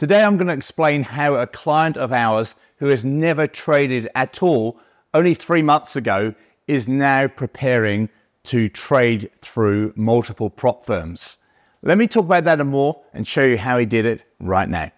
Today 0.00 0.22
I'm 0.22 0.38
going 0.38 0.46
to 0.46 0.54
explain 0.54 1.02
how 1.02 1.34
a 1.34 1.46
client 1.46 1.98
of 1.98 2.10
ours 2.10 2.58
who 2.78 2.86
has 2.86 3.04
never 3.04 3.46
traded 3.46 4.08
at 4.14 4.42
all 4.42 4.80
only 5.12 5.34
three 5.34 5.60
months 5.60 5.94
ago 5.94 6.34
is 6.66 6.88
now 6.88 7.28
preparing 7.28 8.08
to 8.44 8.70
trade 8.70 9.30
through 9.42 9.92
multiple 9.96 10.48
prop 10.48 10.86
firms. 10.86 11.36
Let 11.82 11.98
me 11.98 12.06
talk 12.06 12.24
about 12.24 12.44
that 12.44 12.62
and 12.62 12.70
more 12.70 13.02
and 13.12 13.28
show 13.28 13.44
you 13.44 13.58
how 13.58 13.76
he 13.76 13.84
did 13.84 14.06
it 14.06 14.22
right 14.40 14.70
now. 14.70 14.90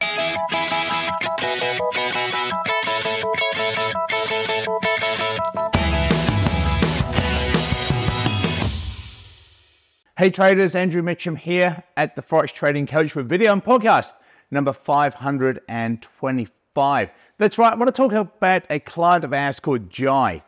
Hey 10.17 10.31
traders, 10.31 10.77
Andrew 10.77 11.03
Mitchem 11.03 11.37
here 11.37 11.83
at 11.97 12.15
the 12.15 12.23
Forex 12.23 12.55
Trading 12.55 12.87
Coach 12.87 13.17
with 13.17 13.29
video 13.29 13.53
and 13.53 13.65
podcast 13.65 14.13
number 14.53 14.73
525. 14.73 17.15
That's 17.39 17.59
right, 17.59 17.73
I 17.73 17.77
want 17.77 17.89
to 17.89 17.93
talk 17.93 18.13
about 18.13 18.63
a 18.71 18.79
client 18.79 19.25
of 19.25 19.33
ours 19.33 19.59
called 19.59 19.89
Jae. 19.89 20.43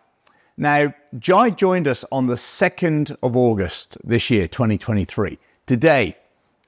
Now, 0.56 0.94
Jae 1.16 1.56
joined 1.56 1.88
us 1.88 2.04
on 2.12 2.28
the 2.28 2.34
2nd 2.34 3.16
of 3.22 3.36
August 3.36 3.98
this 4.04 4.30
year, 4.30 4.46
2023. 4.46 5.36
Today 5.66 6.16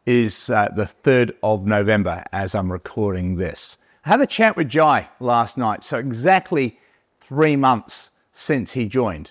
is 0.06 0.50
uh, 0.50 0.68
the 0.74 0.82
3rd 0.84 1.36
of 1.42 1.66
November 1.66 2.24
as 2.32 2.54
I'm 2.54 2.72
recording 2.72 3.36
this. 3.36 3.76
I 4.04 4.08
had 4.08 4.20
a 4.20 4.26
chat 4.26 4.56
with 4.56 4.68
Jae 4.68 5.08
last 5.20 5.56
night, 5.58 5.84
so 5.84 5.98
exactly 5.98 6.78
three 7.10 7.56
months 7.56 8.12
since 8.32 8.72
he 8.72 8.88
joined. 8.88 9.30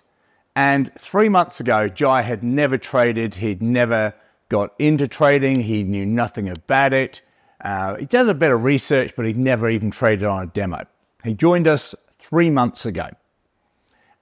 And 0.56 0.94
three 0.96 1.28
months 1.28 1.60
ago, 1.60 1.90
Jae 1.90 2.24
had 2.24 2.44
never 2.44 2.78
traded. 2.78 3.36
He'd 3.36 3.62
never 3.62 4.14
got 4.50 4.74
into 4.80 5.08
trading. 5.08 5.62
He 5.62 5.84
knew 5.84 6.06
nothing 6.06 6.48
about 6.48 6.94
it. 6.94 7.22
Uh, 7.66 7.96
he'd 7.96 8.10
done 8.10 8.30
a 8.30 8.34
bit 8.34 8.52
of 8.52 8.64
research, 8.64 9.16
but 9.16 9.26
he'd 9.26 9.38
never 9.38 9.68
even 9.68 9.90
traded 9.90 10.24
on 10.24 10.44
a 10.44 10.48
demo. 10.48 10.86
He 11.24 11.34
joined 11.34 11.68
us 11.68 11.96
three 12.20 12.52
months 12.52 12.86
ago. 12.86 13.10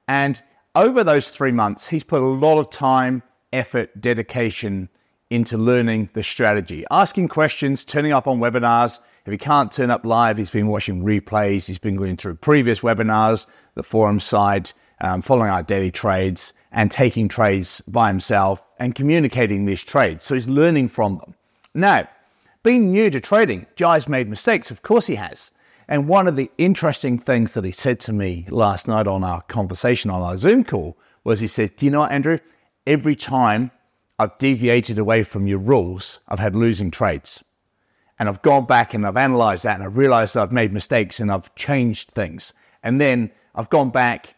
And 0.08 0.41
over 0.75 1.03
those 1.03 1.30
three 1.30 1.52
months, 1.52 1.88
he's 1.88 2.05
put 2.05 2.22
a 2.22 2.25
lot 2.25 2.58
of 2.58 2.69
time, 2.69 3.22
effort, 3.52 4.00
dedication 4.00 4.88
into 5.30 5.58
learning 5.58 6.09
the 6.13 6.23
strategy, 6.23 6.85
asking 6.89 7.27
questions, 7.27 7.83
turning 7.83 8.13
up 8.13 8.27
on 8.27 8.39
webinars. 8.39 9.00
If 9.25 9.31
he 9.31 9.38
can't 9.38 9.72
turn 9.72 9.91
up 9.91 10.05
live, 10.05 10.38
he's 10.38 10.50
been 10.50 10.67
watching 10.67 11.03
replays, 11.03 11.67
he's 11.67 11.78
been 11.78 11.97
going 11.97 12.16
through 12.16 12.35
previous 12.35 12.80
webinars, 12.80 13.52
the 13.75 13.83
forum 13.83 14.22
side, 14.22 14.72
um, 15.02 15.22
following 15.22 15.50
our 15.50 15.63
daily 15.63 15.91
trades 15.91 16.53
and 16.72 16.89
taking 16.89 17.28
trades 17.28 17.81
by 17.81 18.07
himself 18.07 18.72
and 18.80 18.95
communicating 18.95 19.66
these 19.66 19.83
trades. 19.83 20.23
So 20.23 20.33
he's 20.33 20.47
learning 20.47 20.88
from 20.88 21.17
them. 21.17 21.35
Now, 21.73 22.07
being 22.64 22.92
new 22.92 23.09
to 23.09 23.19
trading, 23.19 23.67
Jae's 23.78 24.08
made 24.08 24.30
mistakes. 24.30 24.72
Of 24.72 24.81
course 24.81 25.08
he 25.08 25.16
has. 25.16 25.52
And 25.88 26.08
one 26.08 26.28
of 26.28 26.38
the 26.38 26.50
interesting 26.58 27.19
things 27.19 27.53
that 27.53 27.66
he 27.66 27.72
said 27.72 28.00
to 28.02 28.14
me 28.14 28.47
last 28.50 28.88
night 28.88 29.06
on 29.06 29.23
our 29.23 29.42
conversation 29.44 30.09
on 30.09 30.22
our 30.22 30.38
Zoom 30.38 30.64
call 30.64 30.97
was 31.25 31.41
he 31.41 31.47
said, 31.47 31.75
Do 31.75 31.86
you 31.86 31.91
know 31.91 32.00
what, 32.00 32.11
Andrew? 32.11 32.39
Every 32.88 33.16
time 33.16 33.72
I've 34.17 34.38
deviated 34.38 34.97
away 34.97 35.23
from 35.23 35.45
your 35.45 35.59
rules, 35.59 36.19
I've 36.28 36.39
had 36.39 36.56
losing 36.56 36.89
trades. 36.89 37.44
And 38.17 38.30
I've 38.30 38.41
gone 38.41 38.66
back 38.66 38.94
and 38.94 39.06
I've 39.06 39.17
analyzed 39.17 39.66
that 39.66 39.75
and 39.75 39.84
I've 39.84 39.97
realized 39.97 40.38
I've 40.38 40.52
made 40.52 40.72
mistakes 40.72 41.19
and 41.19 41.31
I've 41.31 41.53
changed 41.56 42.11
things. 42.11 42.53
And 42.81 43.02
then 43.02 43.31
I've 43.56 43.69
gone 43.69 43.89
back 43.89 44.36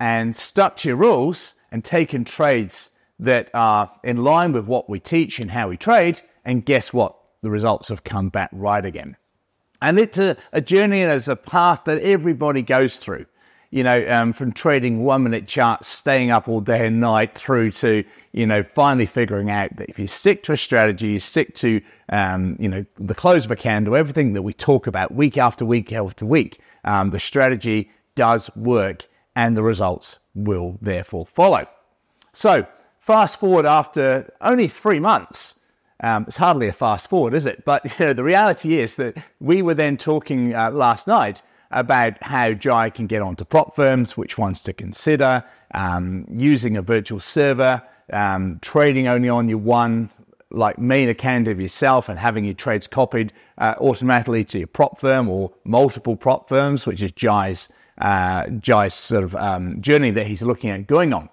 and 0.00 0.34
stuck 0.34 0.76
to 0.76 0.88
your 0.88 0.96
rules 0.96 1.60
and 1.70 1.84
taken 1.84 2.24
trades 2.24 2.96
that 3.18 3.50
are 3.52 3.90
in 4.02 4.22
line 4.22 4.52
with 4.52 4.66
what 4.66 4.88
we 4.88 5.00
teach 5.00 5.38
and 5.40 5.50
how 5.50 5.68
we 5.68 5.76
trade. 5.76 6.20
And 6.44 6.64
guess 6.64 6.92
what? 6.92 7.16
The 7.42 7.50
results 7.50 7.88
have 7.88 8.04
come 8.04 8.28
back 8.28 8.50
right 8.52 8.84
again. 8.84 9.16
And 9.82 9.98
it's 9.98 10.18
a, 10.18 10.36
a 10.52 10.60
journey 10.60 11.02
and 11.02 11.12
it's 11.12 11.28
a 11.28 11.36
path 11.36 11.84
that 11.84 12.00
everybody 12.02 12.62
goes 12.62 12.98
through. 12.98 13.26
You 13.70 13.82
know, 13.82 14.08
um, 14.08 14.32
from 14.32 14.52
trading 14.52 15.04
one 15.04 15.24
minute 15.24 15.48
charts, 15.48 15.88
staying 15.88 16.30
up 16.30 16.48
all 16.48 16.60
day 16.60 16.86
and 16.86 17.00
night 17.00 17.34
through 17.34 17.72
to, 17.72 18.04
you 18.32 18.46
know, 18.46 18.62
finally 18.62 19.06
figuring 19.06 19.50
out 19.50 19.74
that 19.76 19.90
if 19.90 19.98
you 19.98 20.06
stick 20.06 20.44
to 20.44 20.52
a 20.52 20.56
strategy, 20.56 21.08
you 21.08 21.20
stick 21.20 21.54
to, 21.56 21.82
um, 22.08 22.56
you 22.58 22.68
know, 22.68 22.86
the 22.98 23.14
close 23.14 23.44
of 23.44 23.50
a 23.50 23.56
candle, 23.56 23.96
everything 23.96 24.34
that 24.34 24.42
we 24.42 24.52
talk 24.52 24.86
about 24.86 25.12
week 25.12 25.36
after 25.36 25.66
week 25.66 25.92
after 25.92 26.24
week, 26.24 26.60
um, 26.84 27.10
the 27.10 27.18
strategy 27.18 27.90
does 28.14 28.54
work 28.56 29.06
and 29.34 29.56
the 29.56 29.62
results 29.62 30.20
will 30.34 30.78
therefore 30.80 31.26
follow. 31.26 31.66
So, 32.32 32.66
fast 32.98 33.40
forward 33.40 33.66
after 33.66 34.32
only 34.40 34.68
three 34.68 35.00
months. 35.00 35.60
Um, 36.02 36.24
it's 36.26 36.36
hardly 36.36 36.68
a 36.68 36.72
fast 36.72 37.08
forward, 37.08 37.34
is 37.34 37.46
it? 37.46 37.64
But 37.64 37.84
you 37.98 38.06
know, 38.06 38.12
the 38.12 38.24
reality 38.24 38.78
is 38.78 38.96
that 38.96 39.16
we 39.40 39.62
were 39.62 39.74
then 39.74 39.96
talking 39.96 40.54
uh, 40.54 40.70
last 40.70 41.06
night 41.06 41.42
about 41.70 42.22
how 42.22 42.52
Jae 42.52 42.94
can 42.94 43.06
get 43.06 43.22
onto 43.22 43.44
prop 43.44 43.74
firms, 43.74 44.16
which 44.16 44.38
ones 44.38 44.62
to 44.64 44.72
consider, 44.72 45.42
um, 45.74 46.26
using 46.30 46.76
a 46.76 46.82
virtual 46.82 47.18
server, 47.18 47.82
um, 48.12 48.58
trading 48.60 49.08
only 49.08 49.28
on 49.28 49.48
your 49.48 49.58
one 49.58 50.10
like 50.50 50.78
main 50.78 51.08
account 51.08 51.48
of 51.48 51.60
yourself 51.60 52.08
and 52.08 52.18
having 52.18 52.44
your 52.44 52.54
trades 52.54 52.86
copied 52.86 53.32
uh, 53.58 53.74
automatically 53.80 54.44
to 54.44 54.58
your 54.58 54.66
prop 54.68 54.98
firm 54.98 55.28
or 55.28 55.52
multiple 55.64 56.16
prop 56.16 56.48
firms, 56.48 56.86
which 56.86 57.02
is 57.02 57.12
Jae's 57.12 57.72
uh, 57.98 58.44
Jae's 58.44 58.94
sort 58.94 59.24
of 59.24 59.34
um, 59.36 59.80
journey 59.80 60.10
that 60.10 60.26
he's 60.26 60.42
looking 60.42 60.70
at 60.70 60.86
going 60.86 61.12
on. 61.12 61.28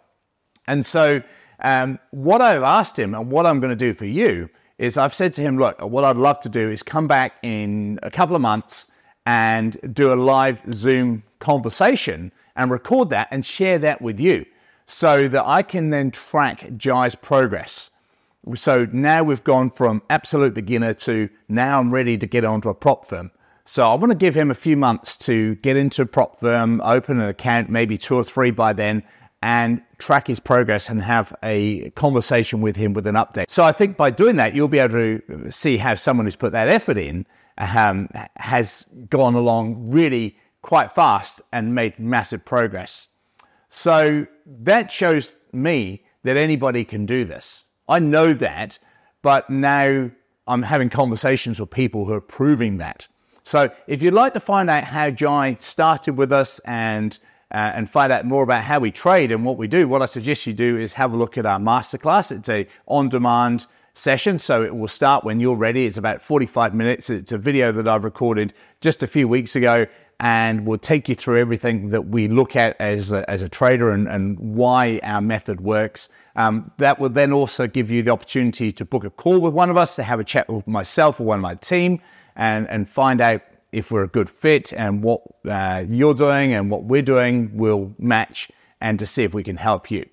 And 0.67 0.85
so, 0.85 1.21
um, 1.63 1.99
what 2.11 2.41
I've 2.41 2.63
asked 2.63 2.97
him 2.97 3.13
and 3.13 3.31
what 3.31 3.45
I'm 3.45 3.59
going 3.59 3.71
to 3.71 3.75
do 3.75 3.93
for 3.93 4.05
you 4.05 4.49
is 4.77 4.97
I've 4.97 5.13
said 5.13 5.33
to 5.33 5.41
him, 5.41 5.57
look, 5.57 5.79
what 5.81 6.03
I'd 6.03 6.17
love 6.17 6.39
to 6.41 6.49
do 6.49 6.69
is 6.69 6.83
come 6.83 7.07
back 7.07 7.33
in 7.41 7.99
a 8.03 8.11
couple 8.11 8.35
of 8.35 8.41
months 8.41 8.91
and 9.25 9.77
do 9.95 10.11
a 10.11 10.15
live 10.15 10.61
Zoom 10.73 11.23
conversation 11.39 12.31
and 12.55 12.71
record 12.71 13.09
that 13.11 13.27
and 13.31 13.45
share 13.45 13.77
that 13.79 14.01
with 14.01 14.19
you 14.19 14.45
so 14.85 15.27
that 15.27 15.45
I 15.45 15.63
can 15.63 15.89
then 15.89 16.11
track 16.11 16.69
Jae's 16.77 17.15
progress. 17.15 17.91
So 18.55 18.85
now 18.91 19.23
we've 19.23 19.43
gone 19.43 19.69
from 19.69 20.01
absolute 20.09 20.53
beginner 20.53 20.93
to 20.95 21.29
now 21.47 21.79
I'm 21.79 21.93
ready 21.93 22.17
to 22.17 22.27
get 22.27 22.43
onto 22.43 22.67
a 22.69 22.73
prop 22.73 23.05
firm. 23.05 23.31
So 23.65 23.89
I 23.89 23.95
want 23.95 24.11
to 24.11 24.17
give 24.17 24.35
him 24.35 24.51
a 24.51 24.55
few 24.55 24.75
months 24.75 25.15
to 25.19 25.55
get 25.55 25.77
into 25.77 26.01
a 26.01 26.05
prop 26.05 26.37
firm, 26.37 26.81
open 26.81 27.21
an 27.21 27.29
account, 27.29 27.69
maybe 27.69 27.97
two 27.97 28.15
or 28.15 28.25
three 28.25 28.51
by 28.51 28.73
then, 28.73 29.03
and 29.43 29.83
track 29.97 30.27
his 30.27 30.39
progress 30.39 30.89
and 30.89 31.01
have 31.01 31.35
a 31.43 31.89
conversation 31.91 32.61
with 32.61 32.77
him 32.77 32.93
with 32.93 33.05
an 33.05 33.15
update. 33.15 33.49
So 33.49 33.65
I 33.65 33.73
think 33.73 33.97
by 33.97 34.09
doing 34.09 34.37
that, 34.37 34.55
you'll 34.55 34.69
be 34.69 34.79
able 34.79 34.93
to 34.93 35.51
see 35.51 35.75
how 35.75 35.95
someone 35.95 36.25
who's 36.25 36.37
put 36.37 36.53
that 36.53 36.69
effort 36.69 36.95
in 36.95 37.27
um, 37.57 38.07
has 38.37 38.85
gone 39.09 39.35
along 39.35 39.91
really 39.91 40.37
quite 40.61 40.93
fast 40.93 41.41
and 41.51 41.75
made 41.75 41.99
massive 41.99 42.45
progress. 42.45 43.09
So 43.67 44.27
that 44.45 44.89
shows 44.89 45.37
me 45.51 46.05
that 46.23 46.37
anybody 46.37 46.85
can 46.85 47.05
do 47.05 47.25
this. 47.25 47.69
I 47.89 47.99
know 47.99 48.31
that, 48.31 48.79
but 49.21 49.49
now 49.49 50.09
I'm 50.47 50.61
having 50.61 50.89
conversations 50.89 51.59
with 51.59 51.69
people 51.69 52.05
who 52.05 52.13
are 52.13 52.21
proving 52.21 52.77
that. 52.77 53.07
So 53.43 53.73
if 53.87 54.01
you'd 54.01 54.13
like 54.13 54.35
to 54.35 54.39
find 54.39 54.69
out 54.69 54.85
how 54.85 55.11
Jae 55.11 55.59
started 55.59 56.17
with 56.17 56.31
us 56.31 56.59
and 56.59 57.19
uh, 57.53 57.71
and 57.75 57.89
find 57.89 58.11
out 58.11 58.25
more 58.25 58.43
about 58.43 58.63
how 58.63 58.79
we 58.79 58.91
trade 58.91 59.31
and 59.31 59.45
what 59.45 59.57
we 59.57 59.67
do, 59.67 59.87
what 59.87 60.01
I 60.01 60.05
suggest 60.05 60.47
you 60.47 60.53
do 60.53 60.77
is 60.77 60.93
have 60.93 61.13
a 61.13 61.17
look 61.17 61.37
at 61.37 61.45
our 61.45 61.59
masterclass. 61.59 62.31
It's 62.35 62.49
a 62.49 62.67
on-demand 62.87 63.67
session, 63.93 64.39
so 64.39 64.63
it 64.63 64.75
will 64.75 64.87
start 64.87 65.23
when 65.23 65.39
you're 65.39 65.55
ready. 65.55 65.85
It's 65.85 65.97
about 65.97 66.21
45 66.21 66.73
minutes. 66.73 67.11
It's 67.11 67.31
a 67.31 67.37
video 67.37 67.71
that 67.71 67.87
I've 67.87 68.03
recorded 68.03 68.53
just 68.81 69.03
a 69.03 69.07
few 69.07 69.27
weeks 69.27 69.55
ago 69.55 69.85
and 70.19 70.65
will 70.65 70.79
take 70.79 71.07
you 71.09 71.15
through 71.15 71.39
everything 71.39 71.89
that 71.89 72.07
we 72.07 72.27
look 72.27 72.55
at 72.55 72.75
as 72.79 73.11
a, 73.11 73.29
as 73.29 73.41
a 73.41 73.49
trader 73.49 73.89
and, 73.89 74.07
and 74.07 74.39
why 74.39 74.99
our 75.03 75.21
method 75.21 75.61
works. 75.61 76.09
Um, 76.35 76.71
that 76.77 76.99
will 76.99 77.09
then 77.09 77.33
also 77.33 77.67
give 77.67 77.91
you 77.91 78.01
the 78.01 78.11
opportunity 78.11 78.71
to 78.71 78.85
book 78.85 79.03
a 79.03 79.09
call 79.11 79.39
with 79.41 79.53
one 79.53 79.69
of 79.69 79.77
us 79.77 79.95
to 79.97 80.03
have 80.03 80.19
a 80.19 80.23
chat 80.23 80.49
with 80.49 80.67
myself 80.67 81.19
or 81.19 81.25
one 81.25 81.37
of 81.37 81.43
my 81.43 81.55
team 81.55 81.99
and, 82.35 82.67
and 82.69 82.89
find 82.89 83.21
out 83.21 83.41
if 83.73 83.91
we're 83.91 84.03
a 84.03 84.07
good 84.07 84.29
fit 84.29 84.71
and 84.73 85.03
what 85.03 85.21
uh, 85.49 85.83
you're 85.87 86.13
doing 86.13 86.53
and 86.53 86.69
what 86.69 86.83
we're 86.83 87.01
doing 87.01 87.57
will 87.57 87.93
match 87.97 88.51
and 88.79 88.99
to 88.99 89.05
see 89.05 89.23
if 89.23 89.33
we 89.33 89.43
can 89.43 89.57
help 89.57 89.89
you. 89.89 90.05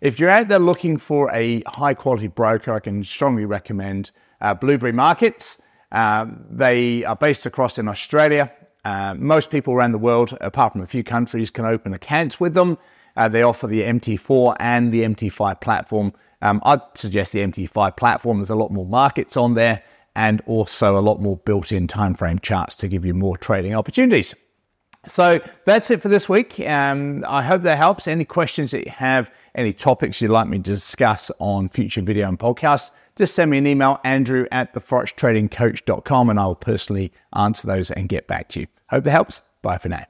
If 0.00 0.20
you're 0.20 0.30
out 0.30 0.48
there 0.48 0.58
looking 0.58 0.98
for 0.98 1.30
a 1.32 1.62
high 1.66 1.94
quality 1.94 2.26
broker, 2.26 2.74
I 2.74 2.80
can 2.80 3.02
strongly 3.02 3.44
recommend 3.44 4.10
uh, 4.40 4.54
Blueberry 4.54 4.92
Markets. 4.92 5.62
Uh, 5.90 6.26
they 6.50 7.04
are 7.04 7.16
based 7.16 7.46
across 7.46 7.78
in 7.78 7.88
Australia. 7.88 8.52
Uh, 8.84 9.14
most 9.18 9.50
people 9.50 9.72
around 9.72 9.92
the 9.92 9.98
world, 9.98 10.36
apart 10.40 10.72
from 10.72 10.82
a 10.82 10.86
few 10.86 11.02
countries, 11.02 11.50
can 11.50 11.64
open 11.64 11.94
accounts 11.94 12.38
with 12.38 12.54
them. 12.54 12.78
Uh, 13.16 13.28
they 13.28 13.42
offer 13.42 13.66
the 13.66 13.82
MT4 13.82 14.56
and 14.60 14.92
the 14.92 15.02
MT5 15.02 15.60
platform. 15.60 16.12
Um, 16.42 16.60
I'd 16.64 16.82
suggest 16.94 17.32
the 17.32 17.40
MT5 17.40 17.96
platform. 17.96 18.38
There's 18.38 18.50
a 18.50 18.54
lot 18.54 18.70
more 18.70 18.86
markets 18.86 19.36
on 19.36 19.54
there 19.54 19.82
and 20.16 20.42
also 20.46 20.98
a 20.98 21.00
lot 21.00 21.20
more 21.20 21.36
built 21.36 21.70
in 21.70 21.86
time 21.86 22.14
frame 22.14 22.40
charts 22.40 22.74
to 22.76 22.88
give 22.88 23.06
you 23.06 23.14
more 23.14 23.36
trading 23.36 23.74
opportunities. 23.74 24.34
So 25.06 25.38
that's 25.64 25.90
it 25.92 26.02
for 26.02 26.08
this 26.08 26.28
week. 26.28 26.58
Um, 26.60 27.24
I 27.28 27.42
hope 27.42 27.62
that 27.62 27.78
helps. 27.78 28.08
Any 28.08 28.24
questions 28.24 28.72
that 28.72 28.86
you 28.86 28.90
have, 28.90 29.32
any 29.54 29.72
topics 29.72 30.20
you'd 30.20 30.32
like 30.32 30.48
me 30.48 30.56
to 30.56 30.62
discuss 30.62 31.30
on 31.38 31.68
future 31.68 32.02
video 32.02 32.28
and 32.28 32.38
podcasts, 32.38 32.92
just 33.14 33.34
send 33.34 33.52
me 33.52 33.58
an 33.58 33.66
email, 33.68 34.00
andrew 34.02 34.46
at 34.50 34.74
theforextradingcoach.com, 34.74 36.30
and 36.30 36.40
I'll 36.40 36.56
personally 36.56 37.12
answer 37.34 37.68
those 37.68 37.92
and 37.92 38.08
get 38.08 38.26
back 38.26 38.48
to 38.50 38.60
you. 38.60 38.66
Hope 38.90 39.04
that 39.04 39.12
helps. 39.12 39.42
Bye 39.62 39.78
for 39.78 39.90
now. 39.90 40.06